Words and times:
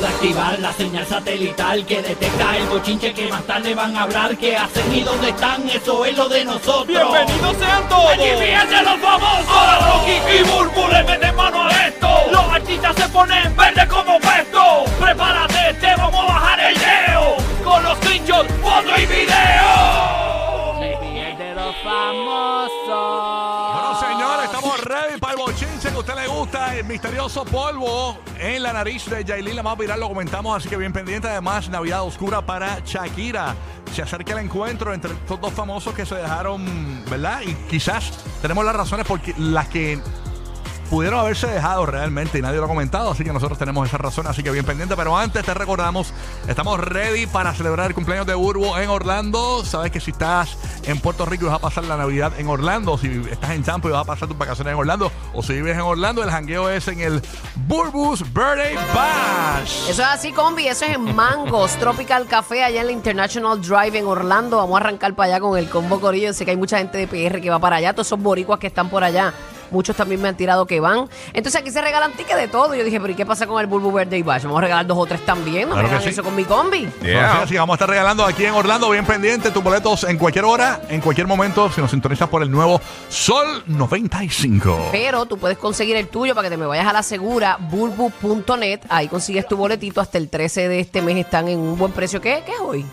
de 0.00 0.08
activar 0.08 0.58
la 0.58 0.72
señal 0.72 1.06
satelital 1.06 1.86
que 1.86 2.02
detecta 2.02 2.56
el 2.56 2.66
bochinche 2.66 3.14
que 3.14 3.28
más 3.28 3.42
tarde 3.44 3.74
van 3.74 3.96
a 3.96 4.02
hablar. 4.02 4.36
¿Qué 4.36 4.56
hacen 4.56 4.92
y 4.94 5.00
dónde 5.00 5.30
están? 5.30 5.68
Eso 5.68 6.04
es 6.04 6.16
lo 6.16 6.28
de 6.28 6.44
nosotros. 6.44 6.86
¡Bienvenidos 6.86 7.56
sean 7.56 7.88
todos! 7.88 8.12
¡Aquí 8.12 8.28
fíjense 8.38 8.82
los 8.82 9.00
famosos! 9.00 9.48
Ahora 9.48 9.78
Rocky 9.78 10.12
y 10.12 10.42
Burbu 10.42 10.88
le 10.88 11.02
meten 11.04 11.36
mano 11.36 11.62
a 11.62 11.86
esto. 11.86 12.08
Los 12.30 12.44
artistas 12.52 12.96
se 12.96 13.08
ponen 13.08 13.56
verde 13.56 13.88
como 13.88 14.20
puesto. 14.20 14.84
Prepárate, 15.00 15.74
te 15.80 15.96
vamos 15.96 16.20
a 16.20 16.32
bajar 16.32 16.60
el 16.60 16.74
leo. 16.74 17.36
Con 17.64 17.82
los 17.82 17.96
screenshots, 17.98 18.52
foto 18.62 19.00
y 19.00 19.06
video. 19.06 20.25
Misterioso 26.84 27.44
polvo 27.44 28.18
en 28.38 28.62
la 28.62 28.72
nariz 28.72 29.06
de 29.06 29.24
Yailin, 29.24 29.56
la 29.56 29.62
más 29.62 29.78
viral, 29.78 29.98
lo 29.98 30.08
comentamos, 30.08 30.56
así 30.56 30.68
que 30.68 30.76
bien 30.76 30.92
pendiente. 30.92 31.26
Además, 31.26 31.70
Navidad 31.70 32.02
Oscura 32.02 32.44
para 32.44 32.80
Shakira. 32.84 33.54
Se 33.94 34.02
acerca 34.02 34.34
el 34.34 34.40
encuentro 34.40 34.92
entre 34.92 35.12
estos 35.14 35.40
dos 35.40 35.52
famosos 35.52 35.94
que 35.94 36.04
se 36.04 36.14
dejaron, 36.16 37.02
¿verdad? 37.08 37.40
Y 37.46 37.54
quizás 37.68 38.12
tenemos 38.42 38.64
las 38.64 38.76
razones 38.76 39.06
por 39.06 39.20
las 39.38 39.68
que 39.68 39.98
pudieron 40.90 41.20
haberse 41.20 41.46
dejado 41.46 41.86
realmente 41.86 42.38
y 42.38 42.42
nadie 42.42 42.58
lo 42.58 42.64
ha 42.64 42.68
comentado, 42.68 43.10
así 43.10 43.24
que 43.24 43.32
nosotros 43.32 43.58
tenemos 43.58 43.86
esa 43.88 43.98
razón, 43.98 44.26
así 44.26 44.42
que 44.42 44.50
bien 44.50 44.64
pendiente. 44.64 44.96
Pero 44.96 45.16
antes 45.16 45.44
te 45.44 45.54
recordamos, 45.54 46.12
estamos 46.48 46.80
ready 46.80 47.26
para 47.26 47.52
celebrar 47.54 47.88
el 47.88 47.94
cumpleaños 47.94 48.26
de 48.26 48.34
Burbo 48.34 48.78
en 48.78 48.88
Orlando. 48.88 49.64
Sabes 49.64 49.90
que 49.90 50.00
si 50.00 50.10
estás 50.10 50.56
en 50.84 51.00
Puerto 51.00 51.26
Rico 51.26 51.44
y 51.44 51.48
vas 51.48 51.56
a 51.56 51.60
pasar 51.60 51.84
la 51.84 51.96
Navidad 51.96 52.32
en 52.38 52.48
Orlando, 52.48 52.98
si 52.98 53.08
estás 53.30 53.50
en 53.50 53.62
Tampa 53.62 53.88
y 53.88 53.92
vas 53.92 54.02
a 54.02 54.04
pasar 54.04 54.28
tus 54.28 54.38
vacaciones 54.38 54.72
en 54.72 54.78
Orlando, 54.78 55.10
o 55.34 55.42
si 55.42 55.54
vives 55.54 55.74
en 55.74 55.82
Orlando, 55.82 56.22
el 56.22 56.30
jangueo 56.30 56.70
es 56.70 56.88
en 56.88 57.00
el 57.00 57.22
Burbu's 57.66 58.22
Birthday 58.32 58.74
Bash. 58.94 59.88
Eso 59.88 60.02
es 60.02 60.08
así, 60.08 60.32
combi. 60.32 60.68
Eso 60.68 60.84
es 60.84 60.94
en 60.94 61.14
Mangos, 61.14 61.72
Tropical 61.80 62.26
Café, 62.26 62.64
allá 62.64 62.80
en 62.80 62.86
la 62.86 62.92
International 62.92 63.60
Drive 63.60 63.98
en 63.98 64.06
Orlando. 64.06 64.58
Vamos 64.58 64.74
a 64.74 64.84
arrancar 64.84 65.14
para 65.14 65.34
allá 65.34 65.40
con 65.40 65.58
el 65.58 65.68
combo 65.68 66.00
corillo. 66.00 66.32
Sé 66.32 66.44
que 66.44 66.52
hay 66.52 66.56
mucha 66.56 66.78
gente 66.78 66.98
de 66.98 67.06
PR 67.06 67.40
que 67.40 67.50
va 67.50 67.58
para 67.58 67.76
allá, 67.76 67.92
todos 67.92 68.06
esos 68.06 68.20
boricuas 68.20 68.58
que 68.58 68.66
están 68.66 68.88
por 68.88 69.04
allá. 69.04 69.32
Muchos 69.70 69.96
también 69.96 70.20
me 70.20 70.28
han 70.28 70.36
tirado 70.36 70.66
que 70.66 70.80
van. 70.80 71.08
Entonces 71.32 71.60
aquí 71.60 71.70
se 71.70 71.80
regalan 71.80 72.12
tickets 72.12 72.36
de 72.38 72.48
todo. 72.48 72.74
Yo 72.74 72.84
dije, 72.84 73.00
pero 73.00 73.12
¿y 73.12 73.16
qué 73.16 73.26
pasa 73.26 73.46
con 73.46 73.60
el 73.60 73.66
Bulbu 73.66 73.92
Birthday 73.92 74.22
Bash? 74.22 74.42
Vamos 74.44 74.58
a 74.58 74.62
regalar 74.62 74.86
dos 74.86 74.98
o 74.98 75.06
tres 75.06 75.24
también. 75.24 75.68
No 75.68 75.74
Claro 75.74 75.88
me 75.88 76.00
sí. 76.00 76.08
eso 76.10 76.22
con 76.22 76.34
mi 76.34 76.44
combi. 76.44 76.84
Entonces, 76.84 77.16
así 77.16 77.56
vamos 77.56 77.74
a 77.74 77.76
estar 77.76 77.88
regalando 77.88 78.24
aquí 78.24 78.44
en 78.44 78.54
Orlando, 78.54 78.90
bien 78.90 79.04
pendiente, 79.04 79.50
tus 79.50 79.62
boletos 79.62 80.04
en 80.04 80.18
cualquier 80.18 80.44
hora, 80.44 80.80
en 80.88 81.00
cualquier 81.00 81.26
momento, 81.26 81.70
si 81.70 81.80
nos 81.80 81.90
sintonizas 81.90 82.28
por 82.28 82.42
el 82.42 82.50
nuevo 82.50 82.80
Sol 83.08 83.62
95. 83.66 84.88
Pero 84.92 85.26
tú 85.26 85.38
puedes 85.38 85.58
conseguir 85.58 85.96
el 85.96 86.08
tuyo 86.08 86.34
para 86.34 86.46
que 86.48 86.50
te 86.50 86.56
me 86.56 86.66
vayas 86.66 86.86
a 86.86 86.92
la 86.92 87.02
segura, 87.02 87.56
bulbu.net. 87.60 88.80
Ahí 88.88 89.08
consigues 89.08 89.46
tu 89.46 89.56
boletito 89.56 90.00
hasta 90.00 90.18
el 90.18 90.28
13 90.28 90.68
de 90.68 90.80
este 90.80 91.02
mes. 91.02 91.16
Están 91.16 91.48
en 91.48 91.58
un 91.58 91.78
buen 91.78 91.92
precio. 91.92 92.20
¿Qué, 92.20 92.42
¿Qué 92.44 92.52
es 92.52 92.60
hoy? 92.60 92.84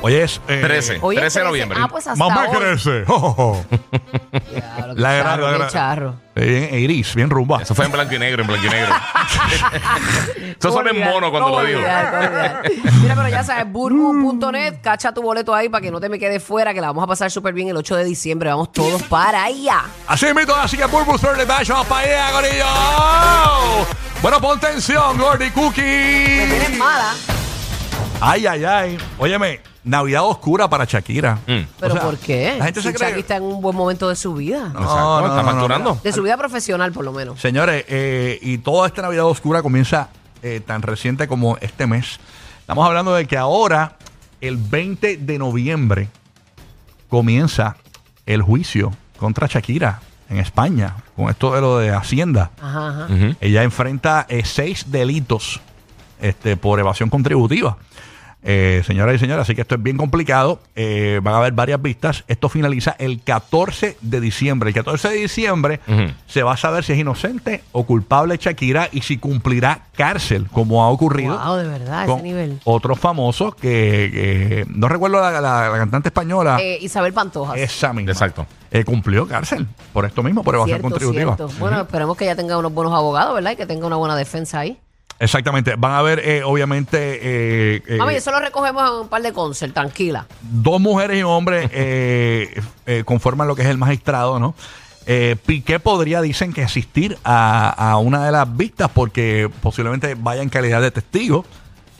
Hoy 0.00 0.14
es... 0.14 0.40
eh, 0.48 0.60
13. 0.60 0.98
Hoy 1.00 1.14
es 1.16 1.20
13 1.20 1.38
de 1.40 1.44
noviembre. 1.44 1.78
Ah, 1.80 1.86
pues 1.88 2.06
hasta 2.08 2.18
Mamá 2.18 2.46
hoy. 2.48 2.56
crece. 2.56 3.04
Diablo, 3.04 4.94
qué 4.94 5.00
La 5.00 5.12
gran, 5.12 5.24
charro, 5.24 5.42
la 5.46 5.50
qué 5.52 5.58
gran. 5.58 5.68
charro. 5.70 6.14
Eh, 6.34 6.68
Bien 6.70 6.74
iris, 6.82 7.14
bien 7.14 7.30
rumba. 7.30 7.62
Eso 7.62 7.74
fue 7.74 7.84
en 7.84 7.92
blanco 7.92 8.14
y 8.14 8.18
negro, 8.18 8.42
en 8.42 8.48
blanco 8.48 8.66
y 8.66 8.70
negro. 8.70 8.94
Eso 10.58 10.72
suena 10.72 10.90
en 10.90 10.96
Olvidar, 10.96 11.12
mono 11.14 11.30
cuando 11.30 11.50
lo 11.50 11.64
digo. 11.64 11.78
olvidar, 11.78 12.14
olvidar. 12.14 12.62
Mira, 13.02 13.14
pero 13.14 13.28
ya 13.28 13.44
sabes, 13.44 13.70
burbu.net, 13.72 14.74
cacha 14.82 15.12
tu 15.12 15.22
boleto 15.22 15.54
ahí 15.54 15.68
para 15.68 15.82
que 15.82 15.90
no 15.90 16.00
te 16.00 16.08
me 16.08 16.18
quedes 16.18 16.42
fuera, 16.42 16.72
que 16.74 16.80
la 16.80 16.88
vamos 16.88 17.04
a 17.04 17.06
pasar 17.06 17.30
súper 17.30 17.54
bien 17.54 17.68
el 17.68 17.76
8 17.76 17.94
de 17.96 18.04
diciembre. 18.04 18.50
Vamos 18.50 18.72
todos 18.72 19.02
para 19.04 19.44
allá. 19.44 19.82
Así 20.08 20.26
mito, 20.34 20.54
así 20.56 20.76
que 20.76 20.84
Burbu's 20.86 21.20
Birthday 21.22 21.46
Bash, 21.46 21.68
vamos 21.68 21.86
para 21.86 22.00
allá, 22.08 22.32
gorillo. 22.32 23.86
Bueno, 24.20 24.40
pon 24.40 24.58
tensión, 24.58 25.18
Gordy 25.18 25.46
Me 25.46 25.52
Cookie. 25.52 25.82
tienes 25.82 26.76
mala, 26.78 27.14
Ay, 28.20 28.46
ay, 28.46 28.64
ay. 28.64 28.98
Óyeme, 29.18 29.60
Navidad 29.84 30.24
oscura 30.24 30.68
para 30.68 30.84
Shakira. 30.84 31.36
Mm. 31.46 31.66
pero 31.80 31.94
O 31.94 31.96
sea, 31.96 32.06
¿por 32.06 32.18
qué? 32.18 32.54
La 32.58 32.66
gente 32.66 32.80
si 32.80 32.88
se 32.88 32.94
cree... 32.94 33.08
Shakira 33.08 33.20
está 33.20 33.36
en 33.36 33.42
un 33.42 33.60
buen 33.60 33.76
momento 33.76 34.08
de 34.08 34.16
su 34.16 34.34
vida. 34.34 34.70
No, 34.72 34.80
Exacto, 34.80 35.20
no, 35.20 35.26
está 35.26 35.36
no, 35.36 35.42
no, 35.42 35.50
facturando. 35.50 36.00
De 36.02 36.12
su 36.12 36.22
vida 36.22 36.36
profesional, 36.36 36.92
por 36.92 37.04
lo 37.04 37.12
menos. 37.12 37.40
Señores, 37.40 37.84
eh, 37.88 38.38
y 38.42 38.58
toda 38.58 38.86
esta 38.86 39.02
Navidad 39.02 39.26
Oscura 39.26 39.62
comienza 39.62 40.08
eh, 40.42 40.60
tan 40.64 40.82
reciente 40.82 41.26
como 41.26 41.56
este 41.60 41.86
mes. 41.86 42.20
Estamos 42.60 42.86
hablando 42.86 43.12
de 43.14 43.26
que 43.26 43.36
ahora, 43.36 43.96
el 44.40 44.56
20 44.56 45.16
de 45.16 45.38
noviembre, 45.38 46.08
comienza 47.08 47.76
el 48.26 48.42
juicio 48.42 48.92
contra 49.18 49.46
Shakira 49.46 50.00
en 50.30 50.38
España, 50.38 50.96
con 51.14 51.28
esto 51.28 51.54
de 51.54 51.60
lo 51.60 51.78
de 51.78 51.90
Hacienda. 51.90 52.50
Ajá, 52.60 52.88
ajá. 52.88 53.04
Ujú. 53.12 53.36
Ella 53.40 53.62
enfrenta 53.64 54.26
eh, 54.28 54.42
seis 54.44 54.86
delitos 54.90 55.60
este, 56.20 56.56
por 56.56 56.78
evasión 56.80 57.10
contributiva. 57.10 57.76
Eh, 58.44 58.82
señoras 58.84 59.14
y 59.14 59.18
señores, 59.20 59.42
así 59.42 59.54
que 59.54 59.60
esto 59.60 59.76
es 59.76 59.82
bien 59.82 59.96
complicado. 59.96 60.60
Eh, 60.74 61.20
van 61.22 61.34
a 61.34 61.38
haber 61.38 61.52
varias 61.52 61.80
vistas. 61.80 62.24
Esto 62.26 62.48
finaliza 62.48 62.96
el 62.98 63.22
14 63.22 63.96
de 64.00 64.20
diciembre. 64.20 64.70
El 64.70 64.74
14 64.74 65.10
de 65.10 65.14
diciembre 65.16 65.80
se 66.26 66.42
va 66.42 66.54
a 66.54 66.56
saber 66.56 66.82
si 66.84 66.92
es 66.92 66.98
inocente 66.98 67.62
o 67.72 67.84
culpable 67.84 68.36
Shakira 68.40 68.88
y 68.90 69.02
si 69.02 69.18
cumplirá 69.18 69.82
cárcel, 69.96 70.48
como 70.50 70.82
ha 70.82 70.88
ocurrido 70.88 71.38
Wow, 71.38 71.56
de 71.56 71.68
verdad, 71.68 72.00
a 72.00 72.04
ese 72.14 72.22
nivel. 72.22 72.60
otros 72.64 72.98
famosos 72.98 73.54
que, 73.54 74.10
que- 74.12 74.66
no 74.68 74.88
recuerdo 74.88 75.20
la, 75.20 75.30
la- 75.40 75.68
la 75.68 75.78
cantante 75.78 76.08
española, 76.08 76.58
Eh, 76.60 76.78
Isabel 76.80 77.12
Pantoja. 77.12 77.54
esa 77.56 77.92
misma. 77.92 78.10
Exacto. 78.12 78.46
Eh, 78.70 78.84
cumplió 78.84 79.28
cárcel 79.28 79.66
por 79.92 80.06
esto 80.06 80.22
mismo, 80.22 80.42
por 80.42 80.54
evasión 80.54 80.80
contributiva. 80.80 81.36
cierto. 81.36 81.52
Bueno, 81.60 81.82
esperemos 81.82 82.16
que 82.16 82.24
ella 82.24 82.34
tenga 82.36 82.56
unos 82.58 82.72
buenos 82.72 82.94
abogados, 82.94 83.34
¿verdad? 83.34 83.52
Y 83.52 83.56
que 83.56 83.66
tenga 83.66 83.86
una 83.86 83.96
buena 83.96 84.16
defensa 84.16 84.60
ahí. 84.60 84.78
Exactamente. 85.18 85.74
Van 85.76 85.92
a 85.92 86.02
ver, 86.02 86.20
eh, 86.24 86.42
obviamente, 86.44 86.96
eh, 87.22 87.82
eh, 87.86 87.96
Mami, 87.96 88.14
eso 88.14 88.30
lo 88.32 88.40
recogemos 88.40 88.82
en 88.88 88.94
un 89.02 89.08
par 89.08 89.22
de 89.22 89.32
concert, 89.32 89.72
tranquila. 89.72 90.26
dos 90.40 90.80
mujeres 90.80 91.18
y 91.18 91.22
un 91.22 91.30
hombre 91.30 91.68
eh, 91.72 92.60
eh, 92.86 93.02
conforman 93.04 93.46
lo 93.46 93.54
que 93.54 93.62
es 93.62 93.68
el 93.68 93.78
magistrado, 93.78 94.38
¿no? 94.40 94.54
Eh, 95.06 95.36
Piqué 95.46 95.78
podría, 95.80 96.20
dicen, 96.20 96.52
que 96.52 96.62
asistir 96.62 97.18
a, 97.24 97.70
a 97.92 97.98
una 97.98 98.24
de 98.24 98.32
las 98.32 98.56
vistas 98.56 98.88
porque 98.92 99.50
posiblemente 99.60 100.14
vaya 100.16 100.42
en 100.42 100.48
calidad 100.48 100.80
de 100.80 100.90
testigo. 100.90 101.44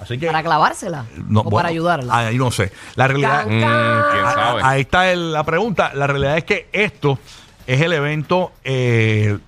Así 0.00 0.18
que. 0.18 0.26
Para 0.26 0.42
clavársela. 0.42 1.04
no, 1.16 1.40
o 1.40 1.44
bueno, 1.44 1.56
para 1.56 1.68
ayudarla. 1.68 2.16
Ahí 2.16 2.36
no 2.38 2.50
sé. 2.50 2.72
La 2.96 3.06
realidad. 3.06 3.44
Can, 3.44 3.48
Mm, 3.58 3.60
¿Quién 4.12 4.24
Ah, 4.24 4.32
sabe? 4.34 4.60
Ahí 4.64 4.80
está 4.82 5.12
el- 5.12 5.32
la 5.32 5.44
pregunta. 5.44 5.92
La 5.94 6.06
realidad 6.08 6.36
es 6.38 6.44
que 6.44 6.68
esto 6.72 7.18
es 7.68 7.80
el 7.80 7.92
evento 7.92 8.50
eh, 8.64 9.38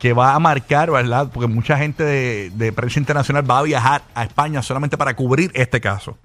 que 0.00 0.12
va 0.14 0.34
a 0.34 0.38
marcar, 0.40 0.90
¿verdad? 0.90 1.28
Porque 1.32 1.46
mucha 1.46 1.76
gente 1.76 2.02
de, 2.02 2.50
de 2.54 2.72
prensa 2.72 2.98
internacional 2.98 3.48
va 3.48 3.58
a 3.58 3.62
viajar 3.62 4.02
a 4.14 4.24
España 4.24 4.62
solamente 4.62 4.96
para 4.98 5.14
cubrir 5.14 5.52
este 5.54 5.80
caso. 5.80 6.16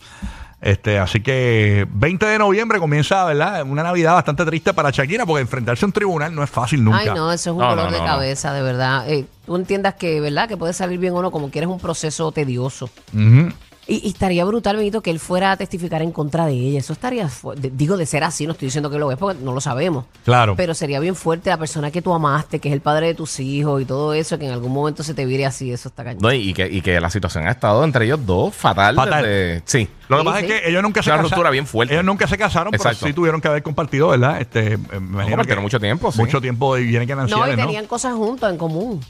Este, 0.61 0.97
así 0.97 1.21
que 1.21 1.85
20 1.91 2.25
de 2.25 2.39
noviembre 2.39 2.79
comienza, 2.79 3.23
¿verdad? 3.25 3.63
Una 3.63 3.83
Navidad 3.83 4.13
bastante 4.13 4.45
triste 4.45 4.73
para 4.73 4.89
Shakira 4.89 5.25
porque 5.25 5.41
enfrentarse 5.41 5.85
a 5.85 5.87
un 5.87 5.91
tribunal 5.91 6.33
no 6.33 6.41
es 6.41 6.49
fácil 6.49 6.83
nunca. 6.83 6.99
Ay, 6.99 7.07
no, 7.13 7.31
eso 7.31 7.51
es 7.51 7.53
un 7.53 7.59
No, 7.59 7.69
dolor 7.69 7.85
no, 7.87 7.91
de 7.91 7.99
no, 7.99 8.05
cabeza, 8.05 8.53
de 8.53 8.61
verdad. 8.63 9.07
Eh, 9.09 9.25
tú 9.45 9.55
entiendas 9.57 9.93
que, 9.95 10.19
¿verdad? 10.21 10.47
Que 10.47 10.57
puede 10.57 10.73
salir 10.73 10.97
bien 10.97 11.13
o 11.13 11.21
no, 11.21 11.29
como 11.29 11.51
quieres 11.51 11.69
un 11.69 11.79
proceso 11.79 12.31
tedioso. 12.31 12.89
Ujú. 13.13 13.51
Y, 13.87 14.01
y 14.03 14.09
estaría 14.09 14.43
brutal, 14.45 14.77
Benito, 14.77 15.01
que 15.01 15.11
él 15.11 15.19
fuera 15.19 15.51
a 15.51 15.57
testificar 15.57 16.01
en 16.01 16.11
contra 16.11 16.47
de 16.47 16.53
ella. 16.53 16.79
Eso 16.79 16.93
estaría, 16.93 17.29
de- 17.57 17.69
digo, 17.69 17.97
de 17.97 18.05
ser 18.07 18.23
así, 18.23 18.45
no 18.47 18.53
estoy 18.53 18.67
diciendo 18.67 18.89
que 18.89 18.97
lo 18.97 19.11
es 19.11 19.17
porque 19.17 19.39
no 19.43 19.53
lo 19.53 19.61
sabemos. 19.61 20.05
Claro. 20.23 20.55
Pero 20.55 20.73
sería 20.73 20.99
bien 20.99 21.15
fuerte 21.15 21.49
la 21.51 21.57
persona 21.57 21.91
que 21.91 22.01
tú 22.01 22.11
amaste, 22.13 22.59
que 22.59 22.69
es 22.69 22.73
el 22.73 22.81
padre 22.81 23.07
de 23.07 23.13
tus 23.13 23.39
hijos 23.39 23.81
y 23.81 23.85
todo 23.85 24.13
eso, 24.13 24.39
que 24.39 24.45
en 24.47 24.53
algún 24.53 24.71
momento 24.73 25.03
se 25.03 25.13
te 25.13 25.25
vire 25.25 25.45
así, 25.45 25.71
eso 25.71 25.89
está 25.89 26.03
cañón. 26.03 26.21
No, 26.23 26.33
y, 26.33 26.53
que, 26.53 26.67
y 26.67 26.81
que 26.81 26.99
la 26.99 27.09
situación 27.11 27.45
ha 27.47 27.51
estado 27.51 27.83
entre 27.83 28.05
ellos 28.05 28.25
dos 28.25 28.55
fatal. 28.55 28.95
Fatal. 28.95 29.23
desde- 29.23 29.61
sí. 29.65 29.87
Lo 30.07 30.17
que 30.17 30.21
Sí, 30.21 30.25
pasa 30.27 30.39
sí. 30.39 30.45
es 30.45 30.51
que 30.61 30.69
ellos 30.69 30.83
nunca 30.83 31.01
se 31.01 31.09
Una 31.09 31.15
casaron. 31.17 31.31
ruptura 31.31 31.49
bien 31.49 31.65
fuerte. 31.65 31.93
Ellos 31.95 32.05
nunca 32.05 32.27
se 32.27 32.37
casaron, 32.37 32.73
Exacto. 32.75 32.97
pero 33.01 33.09
sí 33.09 33.13
tuvieron 33.13 33.41
que 33.41 33.47
haber 33.47 33.63
compartido, 33.63 34.09
¿verdad? 34.09 34.39
Este, 34.39 34.73
eh, 34.73 34.77
me 34.99 35.25
que 35.47 35.55
mucho 35.55 35.79
tiempo, 35.79 36.11
sí. 36.11 36.19
Mucho 36.19 36.39
tiempo 36.41 36.77
y 36.77 36.85
vienen 36.85 37.07
que 37.07 37.15
no, 37.15 37.25
y 37.27 37.31
¿no? 37.31 37.43
tenían 37.55 37.87
cosas 37.87 38.13
juntos 38.13 38.49
en 38.51 38.57
común. 38.57 39.01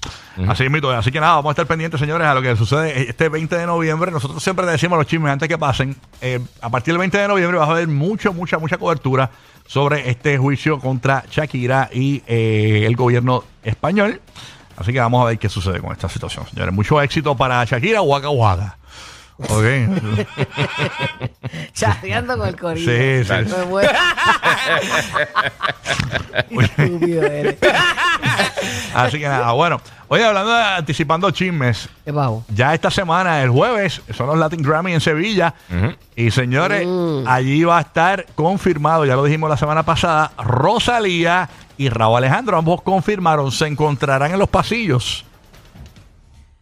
Así 0.47 0.69
mismo. 0.69 0.89
Así 0.91 1.11
que 1.11 1.19
nada, 1.19 1.35
vamos 1.35 1.49
a 1.49 1.51
estar 1.51 1.67
pendientes, 1.67 1.99
señores, 1.99 2.25
a 2.27 2.33
lo 2.33 2.41
que 2.41 2.55
sucede 2.55 3.09
este 3.09 3.27
20 3.27 3.57
de 3.57 3.65
noviembre. 3.65 4.09
Nosotros 4.09 4.41
siempre 4.41 4.64
le 4.65 4.73
decimos 4.73 4.97
a 4.97 4.99
los 4.99 5.07
chismes 5.07 5.31
antes 5.31 5.47
que 5.47 5.57
pasen. 5.57 5.95
eh, 6.21 6.39
a 6.61 6.69
partir 6.69 6.93
del 6.93 6.99
20 6.99 7.17
de 7.17 7.27
noviembre 7.27 7.57
vas 7.57 7.69
a 7.69 7.73
ver 7.73 7.87
mucho, 7.87 8.33
mucha, 8.33 8.57
mucha 8.57 8.77
cobertura 8.77 9.29
sobre 9.67 10.09
este 10.09 10.37
juicio 10.37 10.79
contra 10.79 11.23
Shakira 11.29 11.89
y 11.93 12.21
eh, 12.27 12.83
el 12.85 12.95
gobierno 12.95 13.43
español. 13.63 14.21
Así 14.77 14.91
que 14.91 14.99
vamos 14.99 15.23
a 15.23 15.29
ver 15.29 15.39
qué 15.39 15.47
sucede 15.49 15.79
con 15.79 15.91
esta 15.93 16.09
situación, 16.09 16.45
señores. 16.49 16.73
Mucho 16.73 17.01
éxito 17.01 17.35
para 17.35 17.63
Shakira, 17.63 18.01
Waka 18.01 18.29
Waka. 18.29 18.77
Ok. 19.37 19.63
Chateando 21.73 22.37
con 22.37 22.47
el 22.47 22.55
corillo. 22.55 22.89
Sí, 22.91 23.23
sí. 23.25 23.33
Me 23.57 23.65
muero. 23.65 23.89
Estúpido 26.61 27.23
eres. 27.23 27.57
Así 28.93 29.19
que 29.19 29.27
nada, 29.27 29.51
bueno. 29.51 29.79
Oye, 30.07 30.23
hablando 30.23 30.53
de 30.53 30.61
anticipando 30.61 31.31
chismes, 31.31 31.89
¿Qué 32.03 32.11
bajo? 32.11 32.43
ya 32.49 32.73
esta 32.75 32.91
semana, 32.91 33.41
el 33.41 33.49
jueves, 33.49 34.01
son 34.15 34.27
los 34.27 34.37
Latin 34.37 34.61
Grammy 34.61 34.93
en 34.93 35.01
Sevilla. 35.01 35.53
Y 36.15 36.29
señores, 36.31 36.87
allí 37.25 37.63
va 37.63 37.79
a 37.79 37.81
estar 37.81 38.25
confirmado, 38.35 39.05
ya 39.05 39.15
lo 39.15 39.23
dijimos 39.23 39.49
la 39.49 39.57
semana 39.57 39.83
pasada, 39.83 40.31
Rosalía 40.37 41.49
y 41.77 41.89
Raúl 41.89 42.17
Alejandro, 42.17 42.57
ambos 42.57 42.81
confirmaron, 42.83 43.51
se 43.51 43.67
encontrarán 43.67 44.31
en 44.31 44.39
los 44.39 44.49
pasillos. 44.49 45.25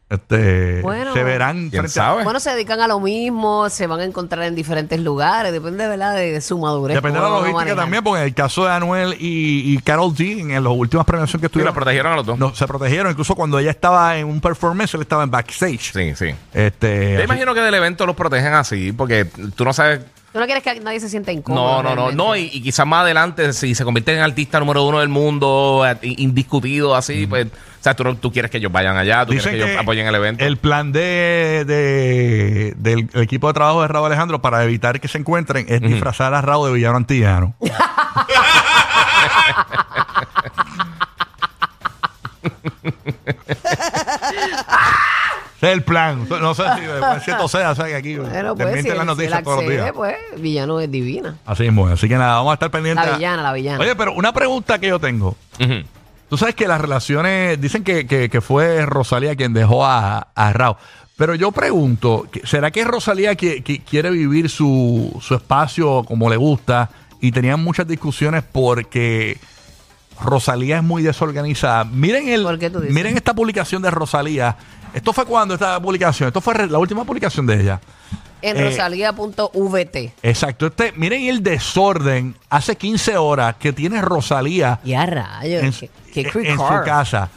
Este, 0.10 0.82
Bueno. 0.82 1.12
se 1.14 1.24
verán 1.24 1.70
¿Quién 1.72 1.82
frente 1.84 2.00
a- 2.00 2.04
sabe? 2.04 2.24
Bueno, 2.24 2.40
se 2.40 2.52
dedican 2.52 2.80
a 2.82 2.88
lo 2.88 3.00
mismo, 3.00 3.68
se 3.70 3.88
van 3.88 4.00
a 4.00 4.04
encontrar 4.04 4.44
en 4.44 4.54
diferentes 4.54 5.00
lugares, 5.00 5.52
depende, 5.52 5.88
¿verdad?, 5.88 6.14
de 6.16 6.40
su 6.42 6.60
madurez. 6.60 6.94
Depende 6.96 7.18
de 7.20 7.24
la 7.26 7.30
logística 7.32 7.76
también, 7.76 8.04
porque 8.04 8.20
en 8.22 8.28
el 8.28 8.34
caso 8.36 8.66
de 8.66 8.72
Anuel 8.74 9.14
y, 9.20 9.74
y 9.74 9.78
Carol 9.80 10.14
G, 10.14 10.42
en 10.56 10.64
las 10.64 10.74
últimas 10.74 11.06
premiaciones 11.06 11.42
que 11.42 11.46
Sí, 11.48 11.52
estuvieron, 11.52 11.74
protegieron 11.74 12.14
a 12.14 12.16
los 12.18 12.26
dos. 12.28 12.38
no, 12.38 12.54
se 12.54 12.68
protegieron. 12.68 13.12
Incluso 13.12 13.34
cuando 13.34 13.58
ella 13.58 13.72
estaba 13.72 14.16
en 14.18 14.28
un 14.28 14.40
performance, 14.40 14.94
él 14.94 15.02
estaba 15.02 15.24
en 15.24 15.32
backstage. 15.32 15.94
Sí, 15.94 16.14
sí. 16.16 16.36
Este, 16.54 17.12
Yo 17.14 17.16
así- 17.18 17.24
imagino 17.26 17.54
que 17.56 17.62
del 17.62 17.74
evento 17.74 18.06
los 18.06 18.16
protegen 18.16 18.54
así, 18.54 18.92
porque 18.92 19.26
tú 19.56 19.66
no 19.66 19.74
sabes. 19.74 20.02
Tú 20.34 20.40
no 20.40 20.46
quieres 20.46 20.64
que 20.64 20.80
nadie 20.80 21.00
se 21.00 21.10
sienta 21.10 21.32
incómodo. 21.32 21.84
No, 21.84 21.84
no, 21.84 21.90
no, 21.90 21.96
realmente. 21.96 22.16
no. 22.24 22.36
Y, 22.36 22.50
y 22.52 22.62
quizás 22.64 22.88
más 22.88 23.04
adelante, 23.04 23.54
si 23.54 23.76
se 23.76 23.84
convierte 23.86 24.16
en 24.16 24.20
artista 24.22 24.60
número 24.60 24.84
uno 24.84 25.00
del 25.00 25.10
mundo, 25.10 25.86
eh, 25.88 25.96
indiscutido, 26.02 26.96
así, 26.96 27.28
pues. 27.28 27.46
O 27.46 27.84
sea, 27.84 27.94
tú, 27.94 28.32
quieres 28.32 28.50
que 28.50 28.58
ellos 28.58 28.72
vayan 28.72 28.98
allá, 28.98 29.26
tú 29.26 29.34
Dicen 29.34 29.52
quieres 29.52 29.66
que, 29.68 29.72
ellos 29.74 29.84
apoyen 29.84 30.08
el 30.08 30.16
evento. 30.16 30.44
El 30.44 30.58
plan 30.58 30.92
de, 30.92 31.66
de- 31.68 32.74
del 32.78 33.10
equipo 33.22 33.48
de 33.48 33.54
trabajo 33.54 33.82
de 33.84 33.90
Raúl 33.90 34.08
Alejandro 34.08 34.42
para 34.42 34.64
evitar 34.64 35.00
que 35.00 35.08
se 35.08 35.20
encuentren 35.20 35.66
es 35.70 35.82
disfrazar 35.82 36.34
a 36.34 36.42
Raúl 36.42 36.70
de 36.70 36.74
villano 36.76 36.98
antillano. 36.98 37.56
Ese 45.64 45.72
es 45.72 45.78
el 45.78 45.84
plan. 45.84 46.28
No 46.42 46.54
sé 46.54 46.64
si 46.76 46.82
después 46.82 47.24
cierto 47.24 47.48
sea, 47.48 47.72
o 47.72 47.76
sea 47.76 47.86
que 47.86 47.96
aquí 47.96 48.16
Bueno, 48.18 48.56
te 48.56 48.64
pues, 48.64 48.82
si, 48.84 48.90
las 48.90 48.96
él- 48.98 49.02
si 49.02 49.08
noticias 49.08 49.44
todos 49.44 49.64
los 49.64 49.70
días. 49.72 49.92
pues, 49.94 50.16
villano 50.38 50.80
es 50.80 50.92
divina. 50.92 51.38
Así 51.46 51.64
mismo. 51.64 51.88
Así 51.88 52.08
que 52.08 52.18
nada, 52.18 52.36
vamos 52.36 52.52
a 52.52 52.54
estar 52.56 52.72
pendientes. 52.72 53.06
La 53.06 53.16
villana, 53.18 53.44
la 53.44 53.54
villana. 53.54 53.80
Oye, 53.80 53.96
pero 53.96 54.14
una 54.14 54.34
pregunta 54.34 54.80
que 54.80 54.88
yo 54.88 55.00
tengo. 55.00 55.36
Tú 56.30 56.38
sabes 56.38 56.56
que 56.56 56.68
las 56.68 56.82
relaciones, 56.82 57.62
dicen 57.62 57.84
que, 57.84 58.08
que- 58.08 58.30
que 58.30 58.42
fue 58.42 58.86
Rosalía 58.86 59.36
quien 59.36 59.54
dejó 59.54 59.86
a, 59.86 60.28
a 60.34 60.54
Raúl. 60.54 60.78
Pero 61.16 61.36
yo 61.36 61.52
pregunto, 61.52 62.26
que- 62.32 62.46
¿será 62.48 62.72
que 62.72 62.84
Rosalía 62.84 63.34
qui- 63.34 63.64
qui- 63.64 63.84
quiere 63.88 64.10
vivir 64.10 64.50
su, 64.50 65.16
su 65.22 65.36
espacio 65.36 66.04
como 66.04 66.30
le 66.30 66.38
gusta? 66.38 66.90
Y 67.22 67.32
tenían 67.32 67.64
muchas 67.64 67.88
discusiones 67.88 68.44
porque 68.52 69.38
Rosalía 70.22 70.78
es 70.78 70.84
muy 70.84 71.04
desorganizada. 71.04 71.84
Miren, 71.86 72.28
el, 72.30 72.44
¿Por 72.44 72.60
qué 72.60 72.70
tú 72.70 72.80
dices? 72.80 72.94
miren 72.94 73.16
esta 73.18 73.34
publicación 73.34 73.82
de 73.82 73.92
Rosalía. 73.92 74.56
¿Esto 74.94 75.12
fue 75.14 75.26
cuando 75.26 75.54
esta 75.56 75.80
publicación? 75.82 76.28
Esto 76.28 76.40
fue 76.42 76.68
la 76.68 76.78
última 76.78 77.04
publicación 77.04 77.46
de 77.48 77.62
ella. 77.62 77.82
En 78.42 78.58
eh, 78.58 78.66
rosalía.vt. 78.70 79.96
Exacto. 80.22 80.68
Este, 80.68 80.92
miren 80.96 81.24
el 81.24 81.42
desorden 81.42 82.36
hace 82.50 82.76
15 82.76 83.18
horas 83.18 83.56
que 83.58 83.74
tiene 83.74 84.02
Rosalía 84.02 84.80
Y 84.84 84.94
a 84.94 85.06
rayos, 85.06 85.64
en, 85.64 85.72
qué, 85.72 85.90
qué 86.14 86.22
en- 86.22 86.30
creep 86.30 86.46
en 86.52 86.58
su 86.58 86.64
casa. 86.86 87.30